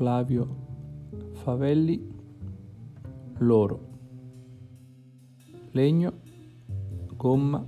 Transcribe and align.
Flavio 0.00 0.48
Favelli 1.42 2.02
Loro. 3.40 3.80
Legno 5.72 6.20
Gomma 7.16 7.62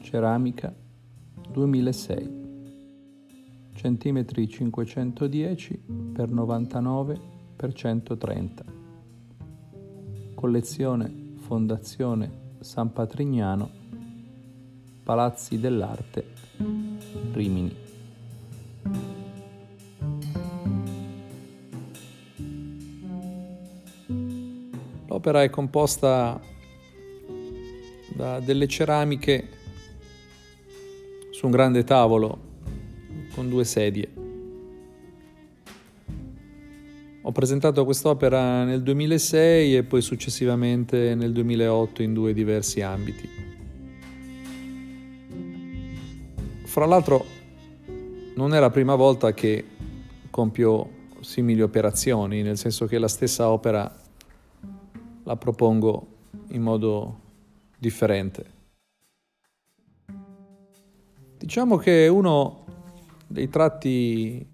Ceramica 0.00 0.74
2006 1.50 2.30
centimetri 3.74 4.48
510 4.48 5.82
x 6.14 6.26
99 6.26 7.20
x 7.54 7.70
130 7.74 8.64
collezione 10.34 11.34
Fondazione 11.36 12.56
San 12.60 12.94
Patrignano 12.94 13.68
Palazzi 15.02 15.60
dell'Arte 15.60 16.24
Rimini 17.34 17.83
L'opera 25.14 25.44
è 25.44 25.48
composta 25.48 26.40
da 28.08 28.40
delle 28.40 28.66
ceramiche 28.66 29.48
su 31.30 31.46
un 31.46 31.52
grande 31.52 31.84
tavolo 31.84 32.40
con 33.32 33.48
due 33.48 33.62
sedie. 33.62 34.10
Ho 37.22 37.30
presentato 37.30 37.84
quest'opera 37.84 38.64
nel 38.64 38.82
2006 38.82 39.76
e 39.76 39.84
poi 39.84 40.02
successivamente 40.02 41.14
nel 41.14 41.32
2008 41.32 42.02
in 42.02 42.12
due 42.12 42.32
diversi 42.32 42.80
ambiti. 42.80 43.28
Fra 46.64 46.86
l'altro 46.86 47.24
non 48.34 48.52
è 48.52 48.58
la 48.58 48.70
prima 48.70 48.96
volta 48.96 49.32
che 49.32 49.64
compio 50.28 50.90
simili 51.20 51.62
operazioni, 51.62 52.42
nel 52.42 52.58
senso 52.58 52.86
che 52.86 52.98
la 52.98 53.06
stessa 53.06 53.48
opera 53.48 54.02
la 55.24 55.36
propongo 55.36 56.06
in 56.48 56.62
modo 56.62 57.20
differente. 57.78 58.52
Diciamo 61.36 61.76
che 61.76 62.08
uno 62.08 62.64
dei 63.26 63.48
tratti 63.48 64.46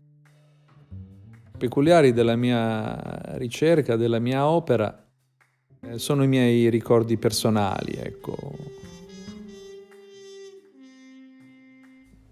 peculiari 1.56 2.12
della 2.12 2.36
mia 2.36 3.36
ricerca, 3.36 3.96
della 3.96 4.18
mia 4.18 4.48
opera, 4.48 5.06
eh, 5.82 5.98
sono 5.98 6.22
i 6.22 6.28
miei 6.28 6.70
ricordi 6.70 7.16
personali, 7.16 7.92
ecco. 7.92 8.36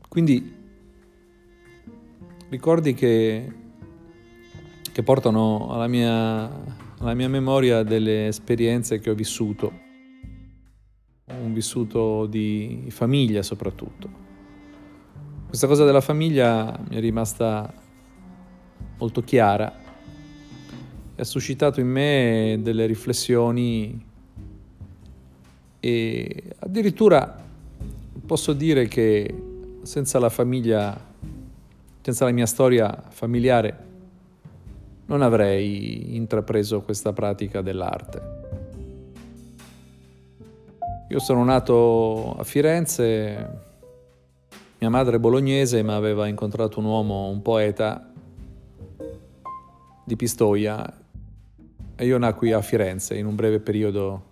Quindi 0.09 0.57
ricordi 2.49 2.95
che, 2.95 3.53
che 4.91 5.03
portano 5.03 5.71
alla 5.71 5.87
mia, 5.87 6.51
alla 7.01 7.15
mia 7.15 7.29
memoria 7.29 7.83
delle 7.83 8.27
esperienze 8.29 8.99
che 8.99 9.11
ho 9.11 9.15
vissuto 9.15 9.87
un 11.31 11.53
vissuto 11.53 12.27
di 12.27 12.87
famiglia 12.89 13.43
soprattutto. 13.43 14.27
Questa 15.47 15.67
cosa 15.67 15.85
della 15.85 16.01
famiglia 16.01 16.79
mi 16.89 16.97
è 16.97 17.01
rimasta 17.01 17.73
molto 18.99 19.23
chiara 19.23 19.73
e 21.15 21.21
ha 21.21 21.25
suscitato 21.25 21.81
in 21.81 21.89
me 21.89 22.59
delle 22.61 22.87
riflessioni 22.87 24.05
e 25.81 26.43
addirittura 26.59 27.45
posso 28.27 28.53
dire 28.53 28.89
che 28.89 29.43
senza 29.83 30.19
la 30.19 30.29
famiglia, 30.29 30.99
senza 32.03 32.25
la 32.25 32.31
mia 32.33 32.47
storia 32.47 33.05
familiare, 33.09 33.87
non 35.09 35.23
avrei 35.23 36.17
intrapreso 36.17 36.83
questa 36.83 37.13
pratica 37.13 37.61
dell'arte. 37.61 38.37
Io 41.09 41.19
sono 41.19 41.43
nato 41.45 42.35
a 42.39 42.45
Firenze, 42.45 43.67
mia 44.79 44.91
madre 44.91 45.17
è 45.17 45.19
bolognese 45.19 45.83
ma 45.83 45.97
aveva 45.97 46.27
incontrato 46.27 46.79
un 46.79 46.85
uomo, 46.85 47.29
un 47.29 47.41
poeta 47.41 48.13
di 50.05 50.17
Pistoia 50.17 50.95
e 51.97 52.05
io 52.05 52.19
nacqui 52.19 52.53
a 52.53 52.61
Firenze 52.61 53.17
in 53.17 53.27
un 53.27 53.35
breve 53.35 53.61
periodo 53.61 54.23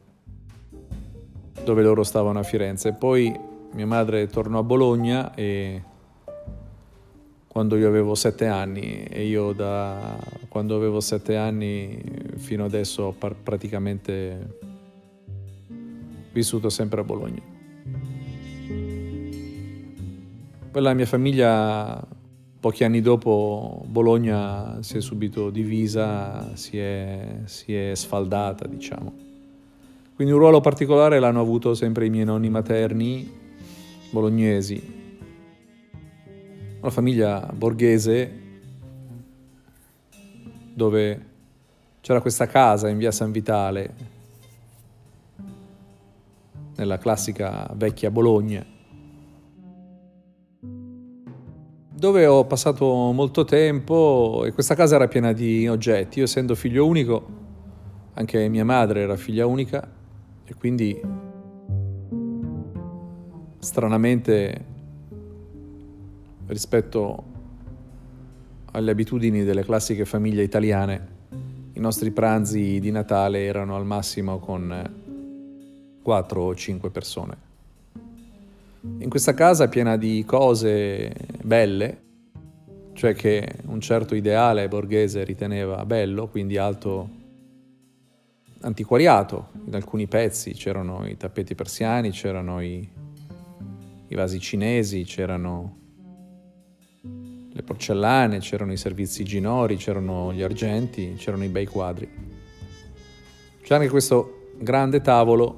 dove 1.64 1.82
loro 1.82 2.04
stavano 2.04 2.38
a 2.38 2.42
Firenze. 2.42 2.92
Poi 2.92 3.34
mia 3.72 3.86
madre 3.86 4.26
tornò 4.26 4.58
a 4.58 4.62
Bologna 4.62 5.34
e 5.34 5.82
quando 7.56 7.78
io 7.78 7.88
avevo 7.88 8.14
sette 8.14 8.48
anni 8.48 9.04
e 9.04 9.24
io 9.24 9.52
da 9.52 10.14
quando 10.46 10.76
avevo 10.76 11.00
sette 11.00 11.36
anni 11.36 11.98
fino 12.36 12.66
adesso 12.66 13.04
ho 13.04 13.14
praticamente 13.16 14.58
vissuto 16.34 16.68
sempre 16.68 17.00
a 17.00 17.04
Bologna. 17.04 17.40
Poi 20.70 20.82
la 20.82 20.92
mia 20.92 21.06
famiglia, 21.06 22.06
pochi 22.60 22.84
anni 22.84 23.00
dopo 23.00 23.82
Bologna, 23.86 24.76
si 24.82 24.98
è 24.98 25.00
subito 25.00 25.48
divisa, 25.48 26.54
si 26.56 26.76
è, 26.76 27.38
si 27.44 27.74
è 27.74 27.94
sfaldata, 27.94 28.66
diciamo. 28.66 29.14
Quindi 30.14 30.34
un 30.34 30.40
ruolo 30.40 30.60
particolare 30.60 31.18
l'hanno 31.18 31.40
avuto 31.40 31.72
sempre 31.72 32.04
i 32.04 32.10
miei 32.10 32.26
nonni 32.26 32.50
materni, 32.50 33.32
bolognesi. 34.10 34.95
Una 36.80 36.90
famiglia 36.90 37.50
borghese 37.52 38.44
dove 40.74 41.26
c'era 42.00 42.20
questa 42.20 42.46
casa 42.46 42.88
in 42.88 42.98
via 42.98 43.10
San 43.10 43.32
Vitale 43.32 43.94
nella 46.76 46.98
classica 46.98 47.68
vecchia 47.74 48.10
Bologna, 48.10 48.64
dove 51.94 52.26
ho 52.26 52.44
passato 52.44 53.10
molto 53.12 53.44
tempo 53.44 54.44
e 54.44 54.52
questa 54.52 54.74
casa 54.74 54.96
era 54.96 55.08
piena 55.08 55.32
di 55.32 55.66
oggetti. 55.66 56.18
Io 56.18 56.26
essendo 56.26 56.54
figlio 56.54 56.86
unico, 56.86 57.26
anche 58.12 58.48
mia 58.48 58.64
madre 58.64 59.00
era 59.00 59.16
figlia 59.16 59.46
unica 59.46 59.90
e 60.44 60.54
quindi 60.54 61.00
stranamente 63.58 64.74
rispetto 66.46 67.24
alle 68.72 68.90
abitudini 68.90 69.44
delle 69.44 69.64
classiche 69.64 70.04
famiglie 70.04 70.42
italiane, 70.42 71.14
i 71.72 71.80
nostri 71.80 72.10
pranzi 72.10 72.80
di 72.80 72.90
Natale 72.90 73.44
erano 73.44 73.76
al 73.76 73.84
massimo 73.84 74.38
con 74.38 74.90
4 76.02 76.42
o 76.42 76.54
5 76.54 76.90
persone. 76.90 77.36
In 78.98 79.08
questa 79.08 79.34
casa 79.34 79.68
piena 79.68 79.96
di 79.96 80.24
cose 80.26 81.12
belle, 81.42 82.02
cioè 82.92 83.14
che 83.14 83.56
un 83.66 83.80
certo 83.80 84.14
ideale 84.14 84.68
borghese 84.68 85.24
riteneva 85.24 85.84
bello, 85.84 86.28
quindi 86.28 86.56
alto 86.56 87.08
antiquariato, 88.60 89.48
in 89.66 89.74
alcuni 89.74 90.06
pezzi 90.06 90.52
c'erano 90.52 91.06
i 91.06 91.16
tappeti 91.16 91.54
persiani, 91.54 92.10
c'erano 92.10 92.60
i, 92.62 92.88
i 94.08 94.14
vasi 94.14 94.40
cinesi, 94.40 95.04
c'erano 95.04 95.84
le 97.56 97.62
porcellane, 97.62 98.40
c'erano 98.40 98.72
i 98.72 98.76
servizi 98.76 99.24
ginori, 99.24 99.76
c'erano 99.76 100.30
gli 100.30 100.42
argenti, 100.42 101.14
c'erano 101.16 101.42
i 101.42 101.48
bei 101.48 101.64
quadri. 101.64 102.06
C'è 103.62 103.74
anche 103.74 103.88
questo 103.88 104.50
grande 104.58 105.00
tavolo 105.00 105.56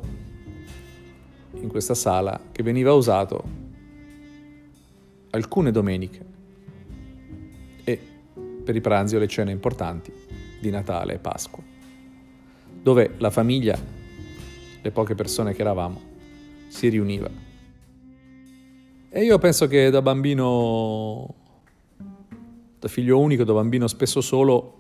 in 1.55 1.67
questa 1.67 1.95
sala 1.95 2.41
che 2.53 2.63
veniva 2.63 2.93
usato 2.93 3.43
alcune 5.31 5.73
domeniche 5.73 6.27
e 7.83 8.01
per 8.63 8.77
i 8.77 8.81
pranzi 8.81 9.17
o 9.17 9.19
le 9.19 9.27
cene 9.27 9.51
importanti 9.51 10.13
di 10.61 10.71
Natale 10.71 11.15
e 11.15 11.19
Pasqua, 11.19 11.65
dove 12.81 13.15
la 13.19 13.31
famiglia, 13.31 13.77
le 14.81 14.91
poche 14.93 15.17
persone 15.17 15.53
che 15.53 15.63
eravamo, 15.63 16.01
si 16.69 16.89
riuniva. 16.91 17.29
E 19.11 19.25
io 19.25 19.39
penso 19.39 19.67
che 19.67 19.91
da 19.91 20.01
bambino, 20.01 21.38
da 22.79 22.89
figlio 22.89 23.19
unico, 23.19 23.45
da 23.45 23.53
bambino 23.53 23.87
spesso 23.87 24.21
solo, 24.21 24.75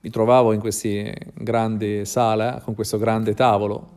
mi 0.00 0.10
trovavo 0.10 0.52
in 0.52 0.60
questa 0.60 1.12
grande 1.34 2.04
sala 2.04 2.60
con 2.62 2.74
questo 2.74 2.98
grande 2.98 3.34
tavolo 3.34 3.96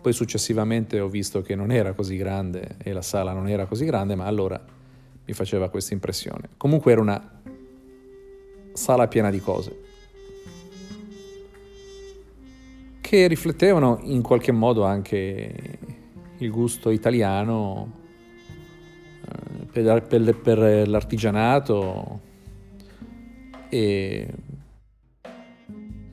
poi 0.00 0.12
successivamente 0.12 0.98
ho 0.98 1.08
visto 1.08 1.42
che 1.42 1.54
non 1.54 1.70
era 1.70 1.92
così 1.92 2.16
grande 2.16 2.76
e 2.82 2.92
la 2.92 3.02
sala 3.02 3.32
non 3.32 3.48
era 3.48 3.66
così 3.66 3.84
grande, 3.84 4.14
ma 4.14 4.24
allora 4.24 4.62
mi 5.24 5.32
faceva 5.34 5.68
questa 5.68 5.92
impressione. 5.92 6.48
Comunque 6.56 6.92
era 6.92 7.00
una 7.00 7.40
sala 8.72 9.08
piena 9.08 9.30
di 9.30 9.40
cose 9.40 9.88
che 13.00 13.26
riflettevano 13.26 13.98
in 14.04 14.22
qualche 14.22 14.52
modo 14.52 14.84
anche 14.84 15.78
il 16.38 16.50
gusto 16.50 16.90
italiano 16.90 17.92
eh, 19.72 19.82
per, 20.32 20.88
l'artigianato 20.88 22.20
e, 23.70 24.28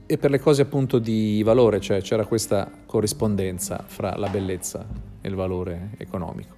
e 0.06 0.18
per 0.18 0.30
le 0.30 0.40
cose 0.40 0.62
appunto 0.62 1.00
di 1.00 1.42
valore, 1.44 1.82
cioè 1.82 2.02
c'era 2.02 2.26
questa 2.26 2.72
corrispondenza 2.86 3.84
fra 3.86 4.16
la 4.16 4.30
bellezza 4.30 4.88
e 5.20 5.28
il 5.28 5.36
valore 5.36 5.90
economico. 5.98 6.56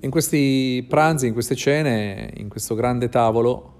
In 0.00 0.10
questi 0.10 0.84
pranzi, 0.88 1.26
in 1.26 1.32
queste 1.32 1.54
cene, 1.54 2.32
in 2.36 2.48
questo 2.48 2.74
grande 2.74 3.08
tavolo, 3.08 3.74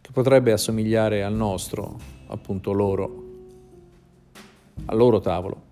che 0.00 0.10
potrebbe 0.12 0.52
assomigliare 0.52 1.24
al 1.24 1.34
nostro, 1.34 1.98
appunto 2.26 2.72
loro, 2.72 3.24
al 4.84 4.96
loro 4.96 5.20
tavolo, 5.20 5.62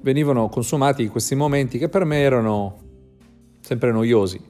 venivano 0.00 0.48
consumati 0.48 1.08
questi 1.08 1.34
momenti 1.34 1.76
che 1.78 1.88
per 1.88 2.04
me 2.04 2.20
erano 2.20 2.88
sempre 3.70 3.92
noiosi. 3.92 4.40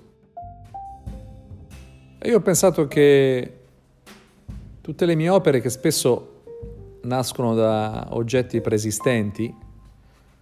E 2.19 2.27
io 2.27 2.39
ho 2.39 2.41
pensato 2.41 2.89
che 2.89 3.59
tutte 4.81 5.05
le 5.05 5.15
mie 5.15 5.29
opere 5.29 5.61
che 5.61 5.69
spesso 5.69 6.45
nascono 7.03 7.55
da 7.55 8.07
oggetti 8.13 8.63
preesistenti, 8.63 9.55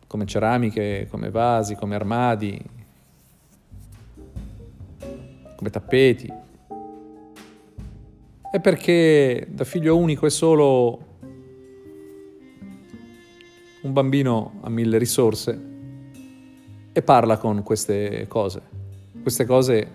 come 0.06 0.26
ceramiche, 0.26 1.08
come 1.10 1.28
vasi, 1.28 1.74
come 1.74 1.96
armadi, 1.96 2.64
come 5.56 5.70
tappeti, 5.70 6.32
è 8.52 8.60
perché 8.60 9.44
da 9.50 9.64
figlio 9.64 9.96
unico 9.96 10.24
e 10.24 10.30
solo 10.30 11.06
un 13.82 13.92
bambino 13.92 14.60
ha 14.60 14.68
mille 14.68 14.98
risorse 14.98 15.77
e 16.98 17.02
parla 17.02 17.38
con 17.38 17.62
queste 17.62 18.26
cose. 18.26 18.60
Queste 19.22 19.44
cose 19.44 19.88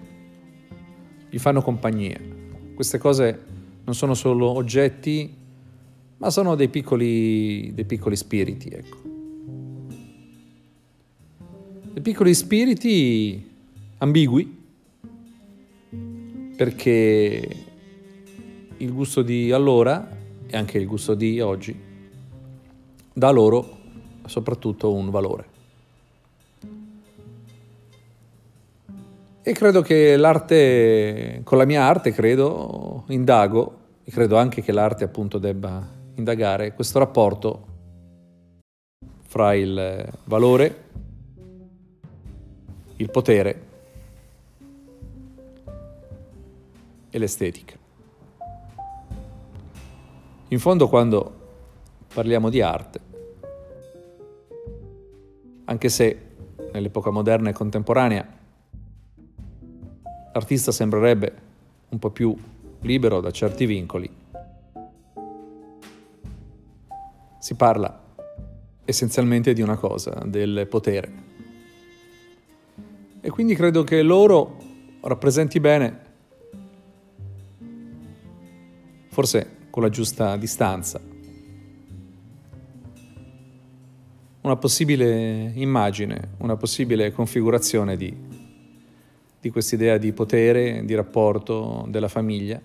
gli 1.29 1.37
fanno 1.37 1.61
compagnia. 1.61 2.17
Queste 2.73 2.97
cose 2.97 3.43
non 3.83 3.93
sono 3.93 4.13
solo 4.13 4.47
oggetti, 4.47 5.35
ma 6.15 6.29
sono 6.29 6.55
dei 6.55 6.69
piccoli, 6.69 7.73
dei 7.73 7.83
piccoli 7.83 8.15
spiriti, 8.15 8.69
ecco. 8.69 8.97
Dei 11.91 12.01
piccoli 12.01 12.33
spiriti 12.33 13.51
ambigui, 13.97 14.57
perché 16.55 17.49
il 18.77 18.93
gusto 18.93 19.23
di 19.23 19.51
allora 19.51 20.09
e 20.47 20.55
anche 20.55 20.77
il 20.77 20.87
gusto 20.87 21.15
di 21.15 21.41
oggi 21.41 21.77
dà 23.11 23.29
loro 23.29 23.77
soprattutto 24.25 24.93
un 24.93 25.09
valore. 25.09 25.52
E 29.45 29.51
credo 29.51 29.81
che 29.81 30.15
l'arte, 30.15 31.41
con 31.43 31.57
la 31.57 31.65
mia 31.65 31.83
arte, 31.83 32.13
credo, 32.13 33.03
indago, 33.09 33.79
e 34.05 34.09
credo 34.09 34.37
anche 34.37 34.61
che 34.61 34.71
l'arte 34.71 35.03
appunto 35.03 35.37
debba 35.37 35.85
indagare 36.15 36.73
questo 36.73 36.99
rapporto 36.99 37.67
fra 39.23 39.53
il 39.53 40.09
valore, 40.23 40.83
il 42.95 43.11
potere 43.11 43.61
e 47.09 47.17
l'estetica. 47.17 47.75
In 50.47 50.59
fondo 50.59 50.87
quando 50.87 51.33
parliamo 52.13 52.49
di 52.49 52.61
arte, 52.61 52.99
anche 55.65 55.89
se 55.89 56.19
nell'epoca 56.71 57.09
moderna 57.09 57.49
e 57.49 57.53
contemporanea 57.53 58.41
l'artista 60.33 60.71
sembrerebbe 60.71 61.33
un 61.89 61.99
po' 61.99 62.09
più 62.09 62.35
libero 62.81 63.21
da 63.21 63.31
certi 63.31 63.65
vincoli, 63.65 64.09
si 67.39 67.53
parla 67.55 68.01
essenzialmente 68.83 69.53
di 69.53 69.61
una 69.61 69.77
cosa, 69.77 70.21
del 70.25 70.67
potere. 70.69 71.21
E 73.21 73.29
quindi 73.29 73.55
credo 73.55 73.83
che 73.83 74.01
loro 74.01 74.57
rappresenti 75.01 75.59
bene, 75.59 75.99
forse 79.07 79.57
con 79.69 79.83
la 79.83 79.89
giusta 79.89 80.35
distanza, 80.35 80.99
una 84.41 84.55
possibile 84.57 85.51
immagine, 85.55 86.31
una 86.39 86.57
possibile 86.57 87.11
configurazione 87.13 87.95
di, 87.95 88.32
di 89.43 89.49
quest'idea 89.49 89.97
di 89.97 90.13
potere, 90.13 90.85
di 90.85 90.95
rapporto 90.95 91.85
della 91.89 92.07
famiglia, 92.07 92.61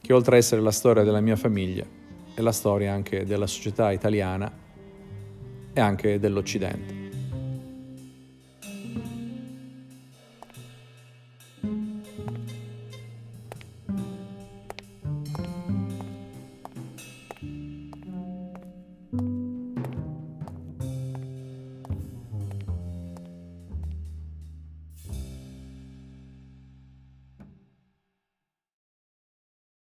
che 0.00 0.12
oltre 0.12 0.34
a 0.34 0.38
essere 0.38 0.60
la 0.60 0.72
storia 0.72 1.04
della 1.04 1.20
mia 1.20 1.36
famiglia, 1.36 1.84
è 2.34 2.40
la 2.40 2.50
storia 2.50 2.92
anche 2.92 3.24
della 3.24 3.46
società 3.46 3.92
italiana 3.92 4.52
e 5.72 5.80
anche 5.80 6.18
dell'Occidente. 6.18 7.01